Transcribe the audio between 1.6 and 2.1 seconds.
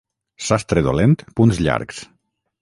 llargs.